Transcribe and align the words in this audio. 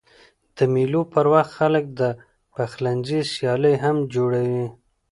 د 0.57 0.59
مېلو 0.73 1.01
پر 1.13 1.25
وخت 1.33 1.51
خلک 1.59 1.85
د 1.99 2.01
پخلنځي 2.53 3.19
سیالۍ 3.33 3.75
هم 3.83 3.97
جوړوي. 4.13 4.65